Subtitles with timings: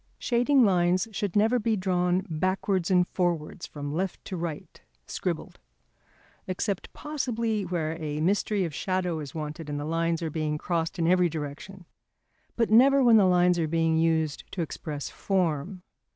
[0.17, 5.59] Shading lines should never be drawn backwards and forwards from left to right (scribbled),
[6.47, 10.97] except possibly where a mystery of shadow is wanted and the lines are being crossed
[10.97, 11.85] in every direction;
[12.55, 15.83] but never when lines are being used to express form.